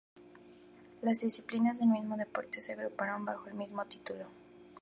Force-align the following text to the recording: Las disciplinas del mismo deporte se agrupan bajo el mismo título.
Las 1.03 1.19
disciplinas 1.19 1.77
del 1.77 1.89
mismo 1.89 2.17
deporte 2.17 2.59
se 2.59 2.73
agrupan 2.73 3.23
bajo 3.23 3.47
el 3.49 3.53
mismo 3.53 3.85
título. 3.85 4.25